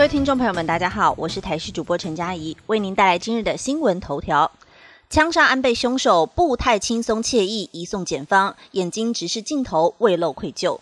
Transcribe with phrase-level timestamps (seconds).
[0.00, 4.50] 各位听众朋友们，大家好，我是台视主播陈佳怡，为您带来今日的新闻头条。
[5.10, 10.78] 枪杀安倍凶手，步态轻松惬意，移送检方，眼睛直视镜头，未露愧疚。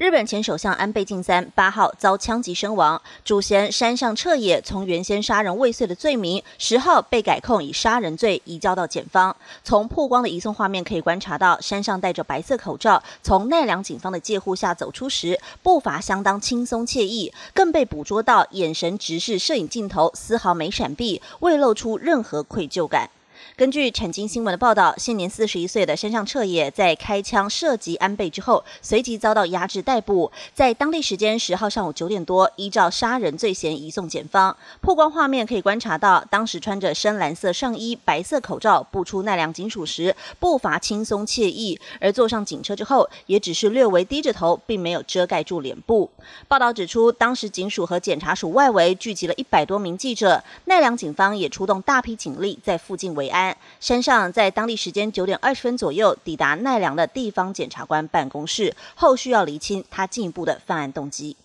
[0.00, 9.36] 日本前首相安倍晋三八号遭枪击身亡，主嫌山上彻也从原先杀人未遂的罪名，十号被改控以杀人罪移交到检方。
[9.62, 23.10] 从曝光的移送画面可以观察到，山上戴着白色口罩，从奈良警方的介护下走出时，步伐相当轻松惬意，更被捕捉到眼神直视摄影镜头，丝毫没闪避，未露出任何愧疚感。
[23.56, 34.56] 根据产经新闻的报道，现年四十一岁的山上彻也在开枪射击安倍之后，随即遭到压制逮捕，在当地时间十号上午九点多，依照杀人罪嫌移送检方。
[34.80, 46.10] 曝光画面可以观察到，当时穿着深蓝色上衣、白色口罩步出奈良警署时，步伐轻松惬意；而坐上警车之后，也只是略微低着头，并没有遮盖住脸部。
[46.48, 53.56] 报道指出，当时警署和检察署外围聚集了一百多名记者，奈良警方也出动大批警力在附近围安。
[53.80, 61.36] 山上在当地时间九点二十分左右抵达奈良的地方检察官办公室，后续要厘清他进一步的犯案动机。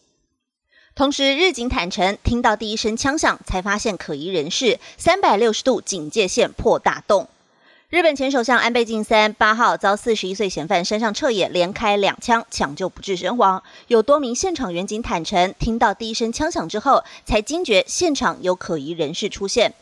[0.96, 7.28] 同时，日警坦承，听到第一声枪响才发现可疑人士，三百六十度警戒线破大洞。
[7.90, 13.62] 日本前首相安倍晋三八号遭四十一岁嫌犯山上彻也连开两枪，抢救不治身亡。
[13.88, 19.74] 有多名现场员警坦承，听到第一声枪响之后，才惊觉现场有可疑人士出现。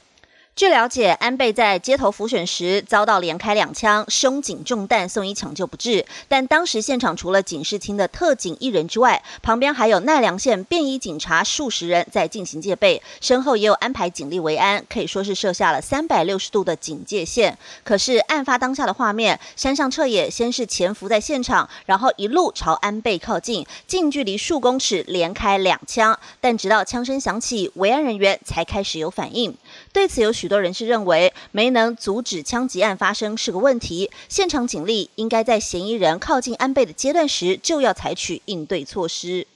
[0.56, 6.06] 据了解，安倍在街头浮选时遭到连开两枪，胸颈中弹，送医抢救不治。
[6.28, 17.58] 但当时现场除了警视厅的特警一人之外，旁边还有奈良县便衣警察数十人在进行戒备，身后也有安排警力维安，可以说是设下了三百六十度的警戒线。
[17.84, 29.58] 可是案发当下的画面，山上彻也先是潜伏在现场，然后一路朝安倍靠近，近距离数公尺连开两枪，但直到枪声响起，维安人员才开始有反应。
[29.92, 30.32] 对此有。
[30.44, 34.12] 许多人士认为，没能阻止枪击案发生是个问题。
[34.28, 39.48] 现场警力应该在嫌疑人靠近安倍的阶段时就要采取应对措施。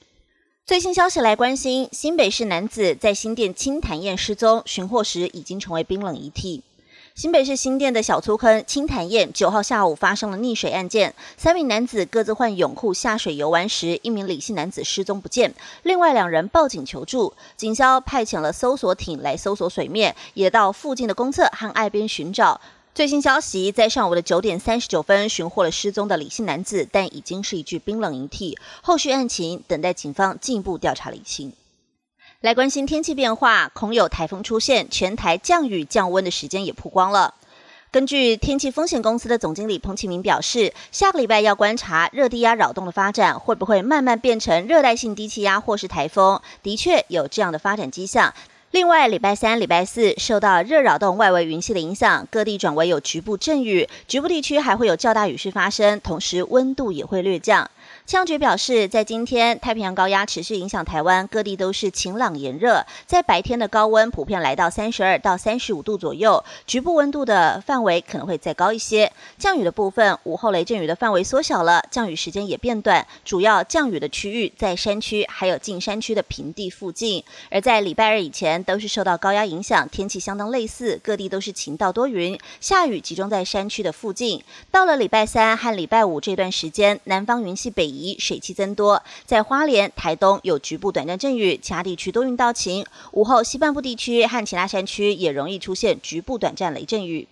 [0.64, 6.62] 最新消息来关心，新北市男子在新店清潭堰失踪，寻获时已经成为冰冷遗体。
[7.14, 15.52] 新北市新店的小粗坑青潭堰九号下午发生了溺水案件，三名男子各自换泳裤下水游玩时，一名李姓男子失踪不见，
[15.82, 22.60] 另外两人报警求助，警消派遣了搜索艇来搜索水面，也到附近的公厕和岸边寻找。
[22.94, 31.52] 最新消息，在上午的九点三十九分寻获了失踪的李姓男子，但已经是一具冰冷遗体，后续案情等待警方进一步调查理清。
[32.40, 37.34] 来关心天气变化，恐有台风出现，全台降雨降温的时间也曝光了。
[37.90, 46.40] 根据天气风险公司的总经理彭启明表示，下个礼拜要观察热低压扰动的发展，会不会慢慢变成热带性低气压或是台风？
[46.62, 48.32] 的确有这样的发展迹象。
[48.70, 57.70] 另外，礼拜三、礼拜四受到热扰动外围云系的影响，各地转为有局部阵雨，局部地区还会有较大雨势发生，同时温度也会略降。
[58.04, 69.10] 气象局表示，在今天太平洋高压持续影响台湾，各地都是晴朗炎热，在白天的高温普遍来到三十二到三十五度左右，局部温度的范围可能会再高一些。
[69.38, 77.24] 降雨的部分，午后雷阵雨的范围缩小了，降雨时间也变短，主要降雨的区域在山区还有近山区的平地附近。
[77.50, 84.42] 而在礼拜二以前，都是受到高压影响，天气相当类似，各地都是晴到多云，下雨集中在山区的附近。
[84.70, 88.16] 到了礼拜三和礼拜五这段时间，南方云系北移。
[88.18, 92.84] 水汽增多，在花莲、台东有局部短暂阵雨，其他地区多云到晴。
[93.12, 97.26] 午后西半部地区和其他山区也容易出现局部短暂雷阵雨。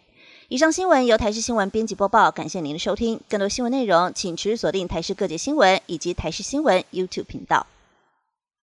[0.49, 3.21] 以上新闻由台视新闻编辑播报，感谢您的收听。
[3.29, 7.67] 更多新闻内容，请持续锁定台视各界新闻以及台视新闻 YouTube 频道。